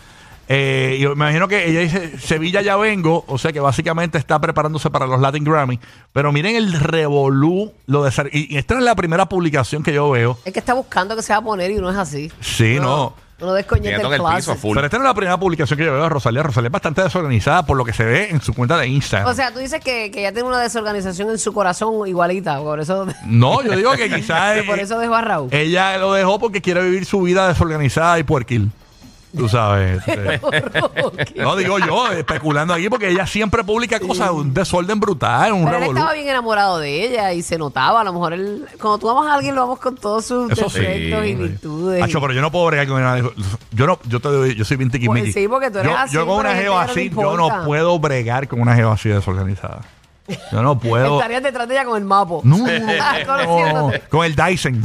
Eh, 0.48 0.98
yo 1.00 1.08
me 1.10 1.14
imagino 1.24 1.48
que 1.48 1.68
ella 1.68 1.80
dice 1.80 2.18
Sevilla 2.18 2.62
ya 2.62 2.76
vengo, 2.76 3.24
o 3.26 3.36
sea 3.38 3.52
que 3.52 3.60
básicamente 3.60 4.16
está 4.18 4.38
preparándose 4.40 4.90
para 4.90 5.06
los 5.06 5.20
Latin 5.20 5.44
Grammy. 5.44 5.80
Pero 6.12 6.32
miren 6.32 6.56
el 6.56 6.72
revolú, 6.72 7.72
lo 7.86 8.04
de 8.04 8.12
ser- 8.12 8.30
y, 8.32 8.54
y 8.54 8.58
esta 8.58 8.74
no 8.74 8.80
es 8.80 8.84
la 8.86 8.94
primera 8.94 9.28
publicación 9.28 9.82
que 9.82 9.92
yo 9.92 10.10
veo. 10.10 10.38
Es 10.44 10.52
que 10.52 10.58
está 10.60 10.74
buscando 10.74 11.16
que 11.16 11.22
se 11.22 11.32
va 11.32 11.38
a 11.40 11.42
poner 11.42 11.70
y 11.70 11.76
no 11.76 11.90
es 11.90 11.96
así. 11.96 12.30
Sí, 12.40 12.78
no. 12.80 13.14
No 13.38 13.52
Viendo 13.52 14.14
el 14.14 14.22
piso 14.36 14.54
full. 14.54 14.74
Pero 14.74 14.86
esta 14.86 14.96
no 14.96 15.04
es 15.04 15.08
la 15.08 15.14
primera 15.14 15.38
publicación 15.38 15.76
que 15.78 15.84
yo 15.84 15.92
veo 15.92 16.04
de 16.04 16.08
Rosalía. 16.08 16.42
Rosalía 16.42 16.68
es 16.68 16.72
bastante 16.72 17.02
desorganizada 17.02 17.66
por 17.66 17.76
lo 17.76 17.84
que 17.84 17.92
se 17.92 18.02
ve 18.02 18.30
en 18.30 18.40
su 18.40 18.54
cuenta 18.54 18.78
de 18.78 18.86
Instagram. 18.88 19.30
O 19.30 19.34
sea, 19.34 19.52
tú 19.52 19.58
dices 19.58 19.78
que, 19.84 20.10
que 20.10 20.20
ella 20.20 20.32
tiene 20.32 20.48
una 20.48 20.58
desorganización 20.60 21.28
en 21.28 21.38
su 21.38 21.52
corazón 21.52 22.06
igualita, 22.08 22.58
por 22.60 22.80
eso, 22.80 23.06
no, 23.26 23.62
yo 23.62 23.76
digo 23.76 23.92
que 23.92 24.08
quizás 24.08 24.62
por 24.66 24.78
eso 24.78 24.98
dejó 24.98 25.16
a 25.16 25.20
Raúl. 25.20 25.48
ella 25.52 25.98
lo 25.98 26.14
dejó 26.14 26.38
porque 26.38 26.62
quiere 26.62 26.82
vivir 26.82 27.04
su 27.04 27.20
vida 27.20 27.46
desorganizada 27.48 28.18
y 28.18 28.22
puerquil. 28.22 28.70
Tú 29.36 29.48
sabes. 29.48 30.00
este. 30.06 30.40
No 31.36 31.56
digo 31.56 31.78
yo, 31.78 32.10
especulando 32.12 32.74
aquí, 32.74 32.88
porque 32.88 33.10
ella 33.10 33.26
siempre 33.26 33.62
publica 33.64 34.00
cosas, 34.00 34.30
un 34.30 34.52
desorden 34.54 34.98
brutal, 34.98 35.52
un 35.52 35.64
Pero 35.64 35.76
él 35.76 35.80
revolú. 35.82 35.98
estaba 35.98 36.14
bien 36.14 36.28
enamorado 36.28 36.78
de 36.78 37.04
ella 37.04 37.32
y 37.32 37.42
se 37.42 37.58
notaba. 37.58 38.00
A 38.00 38.04
lo 38.04 38.12
mejor 38.12 38.32
él, 38.32 38.64
cuando 38.80 38.98
tú 38.98 39.10
amas 39.10 39.26
a 39.30 39.34
alguien, 39.34 39.54
lo 39.54 39.62
amas 39.64 39.78
con 39.78 39.94
todos 39.96 40.24
sus 40.24 40.50
Eso 40.50 40.70
sí. 40.70 40.80
defectos 40.80 41.26
y 41.26 41.34
virtudes. 41.34 42.04
Pero 42.12 42.32
yo 42.32 42.40
no 42.40 42.50
puedo 42.50 42.66
bregar 42.66 42.86
con 42.88 42.96
una 43.02 43.18
Yo 43.72 43.86
no, 43.86 43.98
yo 44.04 44.20
te 44.20 44.28
doy, 44.28 44.54
yo 44.54 44.64
soy 44.64 44.76
bien 44.76 44.90
tiquismiqui. 44.90 45.32
Pues 45.32 45.34
sí, 45.34 45.48
porque 45.48 45.70
tú 45.70 45.78
eres 45.78 45.90
yo, 45.92 45.98
así, 45.98 46.14
Yo 46.14 46.26
con 46.26 46.38
pero 46.38 46.40
una 46.40 46.58
hay 46.58 46.64
que 46.64 46.90
así, 46.92 47.10
no 47.10 47.16
le 47.22 47.22
yo 47.22 47.36
no 47.36 47.44
importa. 47.44 47.64
puedo 47.66 47.98
bregar 47.98 48.48
con 48.48 48.60
una 48.60 48.74
geo 48.74 48.90
así 48.90 49.08
desorganizada. 49.08 49.82
Yo 50.50 50.62
no 50.62 50.78
puedo. 50.78 51.16
Estarías 51.20 51.42
detrás 51.42 51.68
de 51.68 51.74
ella 51.74 51.84
con 51.84 51.96
el 51.98 52.04
mapo. 52.04 52.40
No, 52.44 52.56
no, 52.58 52.64
Conociéndote. 53.26 54.00
con 54.08 54.24
el 54.24 54.34
Dyson. 54.34 54.82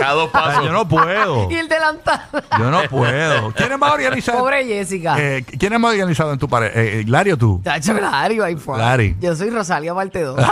Cada 0.00 0.12
dos 0.14 0.30
Ay, 0.32 0.40
pasos. 0.40 0.64
yo 0.64 0.72
no 0.72 0.88
puedo. 0.88 1.50
Y 1.50 1.54
el 1.54 1.68
delantal. 1.68 2.22
Yo 2.58 2.70
no 2.70 2.82
puedo. 2.84 3.52
¿Quién 3.52 3.72
es 3.72 3.78
más 3.78 3.92
organizado? 3.92 4.38
Pobre 4.38 4.64
Jessica. 4.64 5.16
Eh, 5.18 5.44
¿Quién 5.58 5.72
es 5.72 5.80
más 5.80 5.92
organizado 5.92 6.32
en 6.32 6.38
tu 6.38 6.48
pared? 6.48 6.68
Eh, 6.68 7.00
eh, 7.00 7.04
¿Lari 7.06 7.32
o 7.32 7.36
tú? 7.36 7.60
Tacho, 7.62 7.92
Lario, 7.92 8.44
ahí 8.44 8.56
fue. 8.56 8.78
Lari. 8.78 9.16
Yo 9.20 9.34
soy 9.36 9.50
Rosalía 9.50 9.94
parte 9.94 10.22
2. 10.22 10.40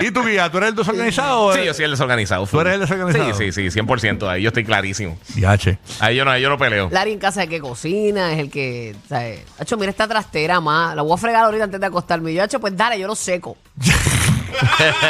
¿Y 0.00 0.10
tu 0.10 0.24
guía? 0.24 0.50
¿Tú 0.50 0.58
eres 0.58 0.70
el 0.70 0.76
desorganizado? 0.76 1.52
Sí, 1.54 1.64
yo 1.64 1.74
soy 1.74 1.84
el 1.84 1.90
desorganizado. 1.92 2.46
¿Tú 2.46 2.60
eres 2.60 2.74
el 2.74 2.80
desorganizado? 2.80 3.34
Sí, 3.34 3.52
sí, 3.52 3.70
sí, 3.70 3.80
100%. 3.80 4.28
Ahí 4.28 4.42
yo 4.42 4.48
estoy 4.48 4.64
clarísimo. 4.64 5.18
Diache. 5.34 5.78
Ahí 6.00 6.16
yo 6.16 6.24
no, 6.24 6.30
ahí 6.30 6.42
yo 6.42 6.48
no 6.48 6.58
peleo. 6.58 6.88
Lari 6.90 7.12
en 7.12 7.18
casa 7.18 7.40
es 7.40 7.44
el 7.46 7.50
que 7.50 7.60
cocina, 7.60 8.32
es 8.32 8.38
el 8.38 8.50
que. 8.50 8.96
¿sabes? 9.08 9.40
Hacho, 9.58 9.76
mira 9.76 9.90
esta 9.90 10.08
trastera 10.08 10.60
más. 10.60 10.94
La 10.94 11.02
voy 11.02 11.14
a 11.14 11.16
fregar 11.16 11.44
ahorita 11.44 11.64
antes 11.64 11.80
de 11.80 11.86
acostarme. 11.86 12.32
Y 12.32 12.34
yo, 12.34 12.42
hacho, 12.42 12.60
pues 12.60 12.76
dale, 12.76 12.98
yo 12.98 13.06
lo 13.06 13.14
seco. 13.14 13.56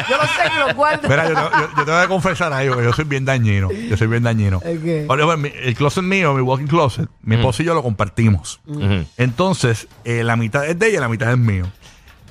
yo 0.08 0.16
lo 0.16 0.24
y 0.24 0.68
lo 0.68 0.74
guardo. 0.74 1.08
Mira, 1.08 1.28
yo, 1.28 1.34
te- 1.34 1.40
yo- 1.40 1.68
yo 1.76 1.84
te 1.84 1.90
voy 1.90 2.00
a 2.02 2.08
confesar 2.08 2.52
algo, 2.52 2.76
que 2.76 2.84
yo 2.84 2.92
soy 2.92 3.04
bien 3.04 3.24
dañino. 3.24 3.70
Yo 3.70 3.96
soy 3.96 4.06
bien 4.06 4.22
dañino. 4.22 4.60
¿El 4.64 4.80
qué? 4.82 5.06
Oye, 5.08 5.24
bueno, 5.24 5.36
mi- 5.42 5.52
el 5.54 5.74
closet 5.74 6.02
mío, 6.04 6.34
mi 6.34 6.40
walking 6.42 6.66
closet, 6.66 7.08
mi 7.22 7.36
esposo 7.36 7.62
y 7.62 7.66
yo 7.66 7.74
lo 7.74 7.82
compartimos. 7.82 8.60
Ujú. 8.66 9.04
Entonces, 9.16 9.88
eh, 10.04 10.22
la 10.24 10.36
mitad 10.36 10.66
es 10.66 10.78
de 10.78 10.88
ella 10.88 10.98
y 10.98 11.00
la 11.00 11.08
mitad 11.08 11.30
es 11.30 11.38
mío. 11.38 11.66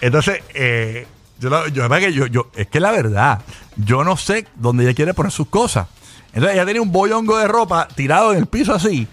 Entonces, 0.01 0.41
eh, 0.53 1.07
yo, 1.39 1.49
la- 1.49 1.67
yo, 1.69 1.81
la 1.83 1.87
verdad 1.87 2.07
que 2.07 2.13
yo, 2.13 2.25
yo- 2.27 2.49
es 2.55 2.67
que 2.67 2.79
la 2.79 2.91
verdad, 2.91 3.39
yo 3.75 4.03
no 4.03 4.17
sé 4.17 4.45
dónde 4.55 4.83
ella 4.85 4.93
quiere 4.93 5.13
poner 5.13 5.31
sus 5.31 5.47
cosas. 5.47 5.87
Entonces, 6.33 6.55
ella 6.55 6.65
tenía 6.65 6.81
un 6.81 6.91
bollongo 6.91 7.37
de 7.37 7.47
ropa 7.47 7.87
tirado 7.95 8.31
en 8.33 8.39
el 8.39 8.45
piso 8.45 8.73
así. 8.73 9.07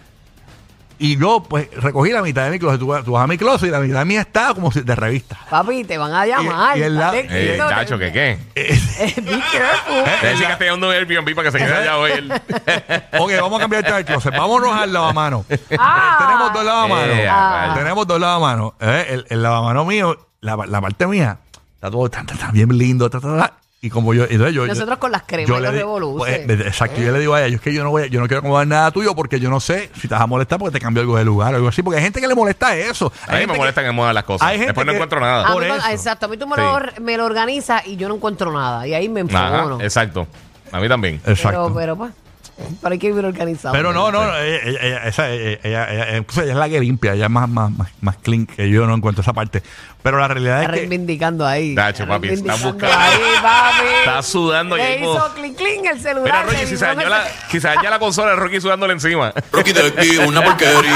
Y 0.98 1.18
yo, 1.18 1.42
pues, 1.42 1.68
recogí 1.76 2.10
la 2.10 2.22
mitad 2.22 2.44
de 2.44 2.50
mi 2.50 2.58
closet. 2.58 2.80
Tú, 2.80 2.86
vas- 2.86 3.04
tú 3.04 3.12
vas 3.12 3.24
a 3.24 3.26
mi 3.26 3.36
closet 3.36 3.68
y 3.68 3.70
la 3.70 3.80
mitad 3.80 4.04
mía 4.06 4.22
está 4.22 4.54
como 4.54 4.72
si 4.72 4.80
de 4.80 4.94
revista. 4.94 5.38
Papi, 5.50 5.84
te 5.84 5.98
van 5.98 6.12
a 6.14 6.24
llamar. 6.26 6.76
Y- 6.76 6.80
y 6.80 6.82
el 6.84 6.96
la- 6.96 7.14
Eh, 7.16 7.26
quieto, 7.28 7.68
chacho, 7.68 7.98
te- 7.98 8.06
¿qué 8.06 8.12
qué? 8.12 8.30
Eh, 8.54 8.80
Eh, 8.98 9.14
Be 9.20 9.42
careful. 9.52 10.04
Te 10.20 10.26
decía 10.28 10.46
que 10.46 10.52
estoy 10.54 10.66
dando 10.68 10.88
un 10.88 10.94
Airbnb 10.94 11.34
para 11.34 11.50
que 11.50 11.58
se 11.58 11.64
quede 11.64 11.74
allá 11.76 11.98
hoy. 11.98 12.12
él. 12.12 12.32
ok, 13.18 13.30
vamos 13.40 13.58
a 13.58 13.60
cambiar 13.60 13.80
el 13.80 13.84
tema 13.84 13.96
del 13.98 14.06
closet. 14.06 14.32
Vámonos 14.36 14.72
al 14.74 14.92
lavamano. 14.92 15.44
Ah. 15.78 16.16
Tenemos 16.18 16.52
dos 16.54 16.64
lavamanos. 16.64 17.16
Eh, 17.18 17.28
Ah. 17.30 17.72
Tenemos 17.76 18.06
dos 18.06 18.20
lavamanos. 18.20 18.72
Eh, 18.80 19.06
el, 19.10 19.26
el 19.28 19.42
lavamano 19.42 19.84
mío, 19.84 20.16
la, 20.40 20.56
la 20.66 20.80
parte 20.80 21.06
mía, 21.06 21.38
está 21.74 21.90
todo 21.90 22.08
tan, 22.08 22.24
tan, 22.26 22.38
tan 22.38 22.52
bien 22.52 22.76
lindo. 22.76 23.10
ta, 23.10 23.20
ta, 23.20 23.36
ta. 23.36 23.52
Y 23.86 23.90
como 23.90 24.12
yo, 24.14 24.24
entonces 24.24 24.54
yo, 24.54 24.66
Nosotros 24.66 24.96
yo- 24.96 25.00
con 25.00 25.12
las 25.12 25.22
cremas 25.22 25.48
yo 25.48 25.60
le 25.60 25.72
los 26.00 26.16
pues, 26.16 26.48
exacto. 26.48 27.00
Yo 27.00 27.12
le 27.12 27.18
digo 27.20 27.34
a 27.34 27.40
ella, 27.40 27.48
yo 27.48 27.56
es 27.56 27.62
que 27.62 27.72
yo 27.72 27.82
no 27.84 27.90
voy, 27.90 28.02
a- 28.04 28.06
yo 28.06 28.20
no 28.20 28.26
quiero 28.26 28.40
acomodar 28.40 28.66
nada 28.66 28.90
tuyo 28.90 29.14
porque 29.14 29.40
yo 29.40 29.48
no 29.50 29.60
sé 29.60 29.90
si 30.00 30.08
te 30.08 30.14
vas 30.14 30.20
a 30.22 30.26
molestar 30.26 30.58
porque 30.58 30.72
te 30.72 30.80
cambio 30.80 31.00
algo 31.02 31.16
de 31.16 31.24
lugar 31.24 31.54
o 31.54 31.56
algo 31.56 31.68
así. 31.68 31.82
Porque 31.82 31.98
hay 31.98 32.04
gente 32.04 32.20
que 32.20 32.28
le 32.28 32.34
molesta 32.34 32.76
eso. 32.76 33.12
A 33.26 33.32
mí 33.36 33.46
me 33.46 33.52
que- 33.52 33.58
molesta 33.58 33.82
que 33.82 33.90
muevan 33.90 34.14
las 34.14 34.24
cosas. 34.24 34.46
hay 34.46 34.54
gente 34.58 34.66
Después 34.68 34.86
no 34.86 34.92
encuentro 34.92 35.18
A 35.18 35.22
nada. 35.22 35.46
mí 35.48 35.52
por 35.54 35.66
cuando- 35.66 35.84
eso. 35.84 35.92
exacto, 35.94 36.26
a 36.26 36.28
mí 36.28 36.36
tú 36.36 36.46
me, 36.46 36.56
Sí. 36.56 36.62
lo, 36.62 37.02
me 37.02 37.16
lo 37.16 37.24
organizas 37.24 37.86
y 37.86 37.96
yo 37.96 38.08
no 38.08 38.16
encuentro 38.16 38.52
nada. 38.52 38.86
Y 38.86 38.94
ahí 38.94 39.08
me 39.08 39.20
enfogono. 39.20 39.80
exacto. 39.80 40.26
A 40.72 40.80
mí 40.80 40.88
también. 40.88 41.20
Exacto. 41.26 41.62
Pero, 41.68 41.74
pero, 41.74 41.96
pues, 41.96 42.12
pero 42.82 42.92
hay 42.92 42.98
que 42.98 43.08
vivir 43.08 43.24
organizado. 43.24 43.72
Pero 43.74 43.92
no, 43.92 44.10
no, 44.10 44.24
no, 44.24 44.36
ella, 44.38 44.60
ella- 44.64 44.80
ella- 44.82 45.04
esa- 45.06 45.30
ella- 45.30 45.58
ella- 45.62 45.92
ella- 45.92 46.16
incluso 46.18 46.42
ella 46.42 46.52
es 46.52 46.58
la 46.58 46.68
que 46.68 46.80
limpia, 46.80 47.12
ella 47.14 47.24
es 47.26 47.30
más, 47.30 47.48
más, 47.48 47.70
más, 47.70 47.88
más 48.00 48.16
clean 48.16 48.46
que 48.46 48.68
yo 48.70 48.86
no 48.86 48.94
encuentro 48.94 49.22
esa 49.22 49.32
parte. 49.32 49.62
Pero 50.02 50.18
la 50.18 50.28
realidad 50.28 50.60
Está 50.62 50.72
es 50.72 50.74
que 50.74 50.80
reivindicando 50.86 51.44
ahí. 51.46 51.70
Está 51.70 51.86
papi, 52.06 52.28
está 52.28 52.52
reivindicando 52.54 52.72
buscando. 52.72 52.96
Ahí, 52.96 53.20
papi. 53.42 53.86
Está 54.04 54.22
sudando 54.22 54.76
y 54.76 54.80
Le 54.80 54.86
ahí 54.86 55.00
como- 55.02 55.16
hizo 55.16 55.34
clink 55.34 55.56
clink 55.56 55.84
el 55.86 56.00
celular. 56.00 56.24
Mira, 56.24 56.42
Rocky, 56.44 56.56
le 56.56 56.66
si 56.66 56.76
se, 56.76 56.84
dio 56.86 56.94
dañó 56.94 57.08
la, 57.08 57.24
si 57.50 57.60
se 57.60 57.68
daña 57.68 57.90
la 57.90 57.98
consola, 57.98 58.32
el 58.32 58.36
Rocky 58.38 58.60
sudándole 58.60 58.92
encima. 58.92 59.32
Rocky 59.52 59.72
de 59.72 59.86
aquí, 59.88 60.16
una 60.18 60.42
porquería. 60.42 60.82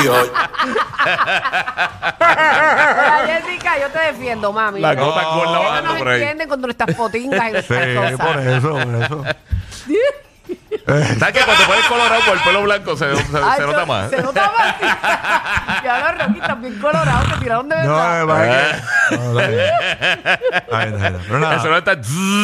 Mira, 2.21 3.23
Jessica, 3.27 3.79
yo 3.81 3.89
te 3.91 3.99
defiendo, 3.99 4.53
mami. 4.53 4.81
La 4.81 4.93
Ellos 4.93 5.05
gota 5.07 5.25
gorda 5.25 5.59
bajando 5.59 5.93
no 5.93 5.99
por 5.99 6.09
ahí. 6.09 6.21
entienden 6.21 6.49
con 6.49 6.61
nuestras 6.61 6.95
potingas 6.97 7.43
y 7.43 7.63
Sí, 7.63 7.75
nuestras 7.75 8.13
por 8.13 8.27
cosas. 8.37 8.47
eso, 8.47 8.71
por 8.71 8.95
eso. 9.03 9.25
¿Sabes 11.19 11.35
que 11.35 11.45
cuando 11.45 11.63
te 11.63 11.69
pones 11.69 11.85
colorado 11.87 12.21
por 12.27 12.37
el 12.37 12.43
pelo 12.43 12.63
blanco 12.63 12.97
se, 12.97 13.17
se- 13.17 13.23
se 13.25 13.37
Ay, 13.39 13.61
nota 13.61 13.81
yo- 13.81 13.87
más? 13.87 14.11
Se 14.11 14.23
nota 14.23 14.53
más. 14.59 14.75
ya 15.85 16.13
los 16.13 16.27
Rocky 16.27 16.41
también 16.41 16.79
colorados 16.79 17.33
que 17.33 17.41
tiraron 17.41 17.69
de 17.69 17.77
No, 17.85 17.97
verdad. 17.97 18.21
es 18.21 18.27
verdad 18.27 18.83
que- 19.11 19.17
no, 19.17 19.33
bien. 19.35 21.21
Pero 21.27 21.39
nada. 21.39 21.57
Eso 21.57 21.69
no 21.69 21.77
está... 21.77 21.93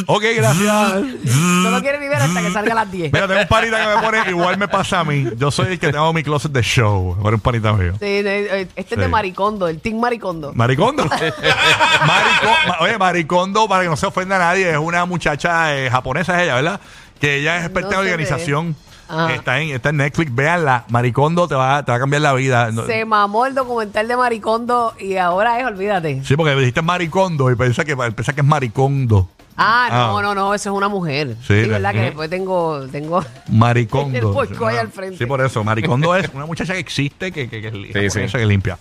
Ok, 0.06 0.22
gracias. 0.36 0.92
No 1.24 1.70
lo 1.70 1.80
quiere 1.80 1.98
vivir 1.98 2.16
hasta 2.16 2.40
que 2.42 2.50
salga 2.52 2.72
a 2.72 2.76
las 2.76 2.90
10. 2.90 3.12
Mira, 3.12 3.26
tengo 3.28 3.40
un 3.40 3.46
panita 3.48 3.78
que 3.80 3.96
me 3.96 4.02
pone, 4.02 4.30
igual 4.30 4.58
me 4.58 4.68
pasa 4.68 5.00
a 5.00 5.04
mí. 5.04 5.26
Yo 5.36 5.50
soy 5.50 5.72
el 5.72 5.78
que 5.78 5.92
tengo 5.92 6.12
mi 6.12 6.22
closet 6.22 6.52
de 6.52 6.62
show. 6.62 7.16
Ahora 7.22 7.36
un 7.36 7.40
panita 7.40 7.72
mío. 7.72 7.92
Sí, 7.94 8.04
eh, 8.06 8.68
este 8.76 8.94
es 8.94 9.00
de. 9.00 9.08
Maricondo, 9.08 9.68
el 9.68 9.80
Team 9.80 9.98
Maricondo. 10.00 10.52
Maricondo. 10.54 11.04
Marico- 11.04 12.56
ma- 12.68 12.76
oye, 12.80 12.98
Maricondo, 12.98 13.68
para 13.68 13.82
que 13.84 13.88
no 13.88 13.96
se 13.96 14.06
ofenda 14.06 14.36
a 14.36 14.38
nadie, 14.40 14.70
es 14.70 14.76
una 14.78 15.04
muchacha 15.04 15.74
eh, 15.76 15.90
japonesa, 15.90 16.36
es 16.36 16.44
ella, 16.44 16.54
¿verdad? 16.56 16.80
Que 17.20 17.37
ella 17.37 17.58
es 17.58 17.64
experta 17.64 17.90
No 17.96 18.02
en 18.02 18.08
organización. 18.11 18.76
Ajá. 19.08 19.35
Está 19.35 19.61
en, 19.61 19.70
está 19.70 19.90
en 19.90 19.99
Netflix, 19.99 20.35
véanla. 20.35 20.85
Maricondo 20.88 21.46
te 21.46 21.54
va, 21.54 21.85
te 21.85 21.92
va 21.92 21.96
a 21.96 22.00
cambiar 22.00 22.23
la 22.23 22.32
vida. 22.35 22.70
Se 22.87 23.04
mamó 23.04 23.46
el 23.46 23.54
documental 23.54 24.08
de 24.08 24.16
Maricondo 24.16 24.94
y 24.99 25.16
ahora 25.16 25.61
es, 25.61 25.66
olvídate. 25.66 26.25
Sí, 26.25 26.35
porque 26.37 26.54
dijiste 26.56 26.82
Maricondo 26.82 27.50
y 27.50 27.54
piensa 27.54 27.85
que, 27.85 27.96
piensa 27.96 28.32
que 28.32 28.40
es 28.40 28.46
Maricondo. 28.46 29.28
Ah, 29.56 29.88
no, 29.90 30.18
Ah. 30.18 30.23
no, 30.23 30.35
no, 30.35 30.52
eso 30.54 30.70
es 30.70 30.76
una 30.76 30.88
mujer. 30.88 31.37
Sí, 31.46 31.62
Sí, 31.64 31.68
verdad 31.68 31.92
que 31.92 32.00
después 32.00 32.28
tengo, 32.28 32.80
tengo 32.92 33.25
Maricondo. 33.49 34.42
El 34.42 34.56
Ah, 34.76 34.80
al 34.80 34.88
frente. 34.90 35.16
Sí, 35.18 35.25
por 35.26 35.40
eso. 35.40 35.62
Maricondo 35.64 36.14
es 36.16 36.28
una 36.35 36.44
muchacha 36.44 36.73
que 36.75 36.80
existe, 36.80 37.30
que, 37.32 37.49
que, 37.49 37.62
que, 37.62 37.68
es 37.68 37.75
li- 37.75 37.87
Sí, 37.87 37.92
japonesa 38.08 38.38
sí. 38.38 38.38
que 38.38 38.46
limpia. 38.46 38.76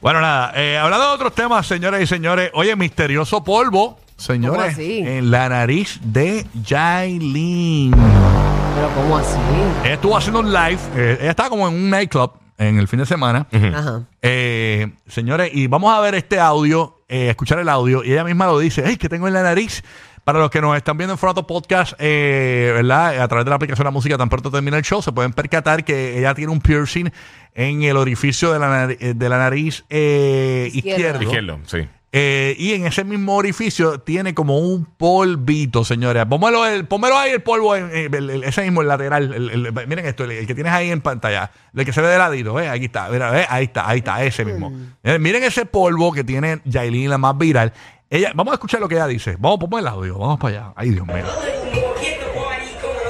Bueno, 0.00 0.20
nada. 0.20 0.52
eh, 0.56 0.76
hablando 0.76 1.06
de 1.08 1.14
otros 1.14 1.34
temas, 1.34 1.66
señores 1.66 2.02
y 2.02 2.06
señores. 2.06 2.50
Oye, 2.54 2.74
misterioso 2.76 3.42
polvo, 3.44 3.98
señores. 4.22 4.76
En 4.78 5.30
la 5.30 5.48
nariz 5.48 5.98
de 6.02 6.46
Jailin. 6.66 7.90
pero 7.92 8.88
¿cómo 8.94 9.18
así? 9.18 9.36
Ella 9.84 9.94
estuvo 9.94 10.16
haciendo 10.16 10.40
un 10.40 10.52
live. 10.52 10.78
eh, 10.96 11.18
ella 11.20 11.30
estaba 11.30 11.48
como 11.50 11.68
en 11.68 11.74
un 11.74 11.90
nightclub 11.90 12.32
en 12.58 12.78
el 12.78 12.86
fin 12.88 13.00
de 13.00 13.06
semana. 13.06 13.46
Ajá. 13.52 14.04
Eh, 14.22 14.92
señores, 15.08 15.50
y 15.52 15.66
vamos 15.66 15.92
a 15.92 16.00
ver 16.00 16.14
este 16.14 16.38
audio, 16.38 17.02
eh, 17.08 17.28
escuchar 17.30 17.58
el 17.58 17.68
audio, 17.68 18.04
y 18.04 18.12
ella 18.12 18.24
misma 18.24 18.46
lo 18.46 18.58
dice, 18.58 18.84
¡ay, 18.86 18.96
que 18.96 19.08
tengo 19.08 19.26
en 19.26 19.34
la 19.34 19.42
nariz! 19.42 19.82
Para 20.24 20.38
los 20.38 20.50
que 20.52 20.60
nos 20.60 20.76
están 20.76 20.96
viendo 20.96 21.14
en 21.14 21.18
Formato 21.18 21.48
Podcast, 21.48 21.94
eh, 21.98 22.70
¿verdad? 22.76 23.20
A 23.20 23.26
través 23.26 23.44
de 23.44 23.48
la 23.50 23.56
aplicación 23.56 23.82
de 23.82 23.88
la 23.88 23.90
música, 23.90 24.16
tan 24.16 24.28
pronto 24.28 24.52
termina 24.52 24.76
el 24.76 24.84
show, 24.84 25.02
se 25.02 25.10
pueden 25.10 25.32
percatar 25.32 25.84
que 25.84 26.16
ella 26.20 26.32
tiene 26.32 26.52
un 26.52 26.60
piercing 26.60 27.10
en 27.54 27.82
el 27.82 27.96
orificio 27.96 28.52
de 28.52 28.58
la, 28.60 28.84
eh, 28.88 29.14
de 29.16 29.28
la 29.28 29.38
nariz 29.38 29.84
eh, 29.90 30.70
izquierdo. 30.72 31.22
Izquierdo, 31.24 31.58
sí. 31.66 31.88
Eh, 32.14 32.54
y 32.58 32.74
en 32.74 32.84
ese 32.86 33.04
mismo 33.04 33.34
orificio 33.36 33.98
tiene 34.00 34.34
como 34.34 34.58
un 34.58 34.84
polvito, 34.84 35.82
señores. 35.82 36.26
Póngalo, 36.26 36.66
el, 36.66 36.86
póngalo 36.86 37.16
ahí 37.16 37.30
el 37.32 37.40
polvo, 37.42 37.74
en, 37.74 37.84
en- 37.96 38.14
el- 38.14 38.28
el- 38.30 38.44
ese 38.44 38.62
mismo, 38.62 38.82
el 38.82 38.88
lateral. 38.88 39.32
el- 39.32 39.50
el- 39.66 39.86
miren 39.88 40.04
esto, 40.04 40.24
el, 40.24 40.32
el 40.32 40.46
que 40.46 40.54
tienes 40.54 40.72
ahí 40.74 40.90
en 40.90 41.00
pantalla. 41.00 41.50
El 41.74 41.86
que 41.86 41.92
se 41.94 42.02
ve 42.02 42.08
de 42.08 42.18
ladito, 42.18 42.60
¿eh? 42.60 42.68
Aquí 42.68 42.84
está, 42.84 43.08
mira, 43.08 43.40
¿eh? 43.40 43.46
ahí 43.48 43.64
está, 43.64 43.88
ahí 43.88 43.98
está, 44.00 44.22
ese 44.22 44.44
mismo. 44.44 44.70
Eh, 45.02 45.18
miren 45.18 45.42
ese 45.42 45.64
polvo 45.64 46.12
que 46.12 46.22
tiene 46.22 46.60
Yailin, 46.66 47.08
la 47.08 47.16
más 47.16 47.38
viral. 47.38 47.72
Ella, 48.10 48.30
vamos 48.34 48.52
a 48.52 48.54
escuchar 48.56 48.78
lo 48.80 48.88
que 48.88 48.96
ella 48.96 49.06
dice. 49.06 49.36
Vamos, 49.38 49.58
ponme 49.58 49.80
el 49.80 49.86
audio, 49.88 50.18
vamos 50.18 50.38
para 50.38 50.54
allá. 50.64 50.72
Ay, 50.76 50.90
Dios 50.90 51.06
mío. 51.06 51.24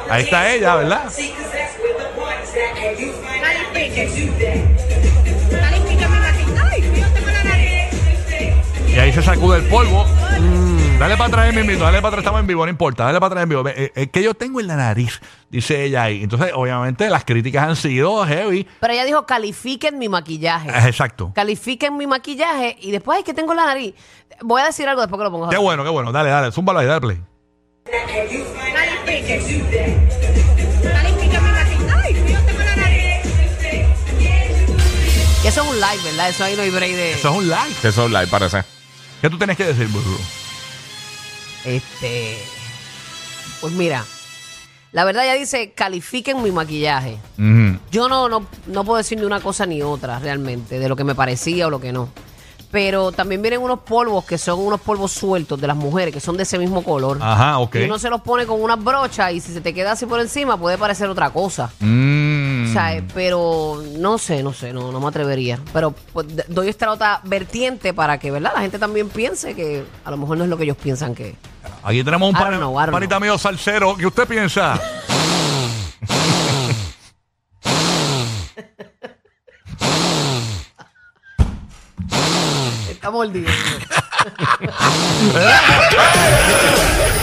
Ahí 0.09 0.23
está 0.25 0.53
ella, 0.55 0.77
¿verdad? 0.77 1.11
Ahí 9.03 9.13
se 9.13 9.23
sacude 9.23 9.59
el 9.59 9.65
polvo. 9.65 10.07
Dale 10.99 11.17
para 11.17 11.27
atrás, 11.27 11.55
mismito, 11.55 11.83
dale 11.83 11.99
para 11.99 12.09
atrás, 12.09 12.19
estamos 12.21 12.41
en 12.41 12.47
vivo, 12.47 12.65
no 12.65 12.71
importa, 12.71 13.05
dale 13.05 13.19
para 13.19 13.33
atrás 13.33 13.43
en 13.43 13.49
vivo. 13.49 13.67
Eh, 13.67 13.93
eh, 13.97 14.07
que 14.09 14.23
yo 14.23 14.35
tengo 14.35 14.61
en 14.61 14.69
la 14.69 14.77
nariz, 14.77 15.21
dice 15.51 15.85
ella 15.85 16.05
ahí. 16.05 16.23
Entonces, 16.23 16.53
obviamente, 16.55 17.11
las 17.11 17.25
críticas 17.25 17.69
han 17.69 17.75
sido 17.75 18.25
heavy. 18.25 18.69
Pero 18.79 18.93
ella 18.93 19.05
dijo, 19.05 19.27
califiquen 19.27 19.99
mi 19.99 20.09
maquillaje. 20.09 20.69
Eh, 20.71 20.87
Exacto. 20.87 21.33
Califiquen 21.35 21.97
mi 21.97 22.07
maquillaje 22.07 22.77
y 22.81 22.93
después, 22.93 23.19
ay, 23.19 23.25
que 23.25 23.35
tengo 23.35 23.53
en 23.53 23.57
la 23.57 23.67
nariz. 23.67 23.95
Voy 24.43 24.63
a 24.63 24.67
decir 24.67 24.89
algo 24.89 25.01
después 25.01 25.19
que 25.19 25.25
lo 25.25 25.31
pongo. 25.33 25.49
Qué 25.49 25.59
bueno, 25.59 25.83
qué 25.83 25.91
bueno. 25.91 26.13
Dale, 26.13 26.31
dale, 26.31 26.53
zúmbalo 26.53 26.79
ahí, 26.79 26.87
dale 26.87 27.01
play. 27.01 27.21
Que 35.43 35.49
eso 35.49 35.63
es 35.63 35.69
un 35.69 35.75
live, 35.75 36.03
¿verdad? 36.05 36.29
Eso 36.29 36.45
ahí 36.45 36.55
no 36.55 36.63
hay 36.63 36.71
break 36.71 36.93
de... 36.93 37.13
Eso 37.15 37.31
es 37.31 37.37
un 37.37 37.49
like. 37.49 37.89
Eso 37.89 38.09
live 38.09 38.29
parece. 38.29 38.63
¿Qué 39.23 39.31
tú 39.31 39.39
tienes 39.39 39.57
que 39.57 39.65
decir, 39.65 39.87
Burbu? 39.87 40.19
Este... 41.65 42.39
Pues 43.61 43.73
mira, 43.73 44.05
la 44.91 45.05
verdad 45.05 45.25
ella 45.25 45.35
dice, 45.35 45.71
califiquen 45.71 46.43
mi 46.43 46.51
maquillaje. 46.51 47.19
Yo 47.93 48.09
no, 48.09 48.29
no, 48.29 48.45
no 48.67 48.85
puedo 48.85 48.99
decir 48.99 49.19
ni 49.19 49.25
una 49.25 49.39
cosa 49.39 49.65
ni 49.65 49.81
otra 49.81 50.19
realmente, 50.19 50.81
de 50.81 50.89
lo 50.89 50.97
que 50.97 51.05
me 51.05 51.15
parecía 51.15 51.69
o 51.69 51.71
lo 51.71 51.81
que 51.81 51.93
no. 51.93 52.09
Pero 52.73 53.13
también 53.13 53.41
vienen 53.41 53.61
unos 53.61 53.81
polvos 53.81 54.25
que 54.25 54.39
son 54.39 54.59
unos 54.59 54.81
polvos 54.81 55.13
sueltos 55.13 55.61
de 55.61 55.69
las 55.69 55.77
mujeres, 55.77 56.13
que 56.13 56.19
son 56.19 56.37
de 56.37 56.43
ese 56.43 56.59
mismo 56.59 56.83
color. 56.83 57.19
Ajá, 57.21 57.59
ok. 57.61 57.77
Y 57.77 57.83
uno 57.85 58.01
se 58.01 58.11
los 58.11 58.23
pone 58.23 58.45
con 58.45 58.61
unas 58.61 58.83
brochas 58.83 59.33
y 59.33 59.41
si 59.41 59.53
se 59.53 59.61
te 59.61 59.73
queda 59.73 59.93
así 59.93 60.05
por 60.07 60.19
encima 60.19 60.57
puede 60.57 60.77
parecer 60.77 61.09
otra 61.09 61.31
cosa. 61.31 61.71
Mm. 61.79 62.12
Sea, 62.73 62.97
eh, 62.97 63.05
pero 63.15 63.83
no 63.99 64.19
sé, 64.19 64.43
no 64.43 64.53
sé, 64.53 64.73
no, 64.73 64.93
no 64.93 65.01
me 65.01 65.07
atrevería. 65.09 65.59
Pero 65.73 65.93
pues, 66.13 66.27
doy 66.49 66.69
esta 66.69 66.91
otra 66.91 67.21
vertiente 67.25 67.93
para 67.95 68.19
que, 68.19 68.31
¿verdad? 68.31 68.53
La 68.55 68.61
gente 68.63 68.79
también 68.79 69.09
piense 69.09 69.55
que 69.55 69.85
a 70.05 70.11
lo 70.11 70.17
mejor 70.17 70.39
no 70.39 70.45
es 70.45 70.51
lo 70.51 70.57
que 70.57 70.65
ellos 70.65 70.77
piensan 70.77 71.15
que 71.15 71.31
es. 71.31 71.35
Aquí 71.83 72.03
tenemos 72.05 72.31
un 72.31 72.37
I 72.37 72.39
don't 72.39 72.51
pan- 72.51 72.59
know, 72.59 72.73
I 72.73 72.77
don't 72.87 72.93
panita 72.93 73.21
mío 73.21 73.39
salsero. 73.39 73.97
¿Qué 73.97 74.07
usted 74.07 74.27
piensa? 74.27 74.81
Está 82.91 83.11
mordiendo. 83.11 83.51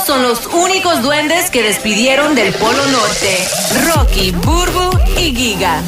Son 0.00 0.22
los 0.22 0.46
únicos 0.46 1.02
duendes 1.02 1.50
que 1.50 1.62
despidieron 1.62 2.34
del 2.34 2.52
Polo 2.54 2.86
Norte. 2.86 3.46
Rocky, 3.86 4.32
Burbu 4.32 4.98
y 5.18 5.34
Giga. 5.34 5.80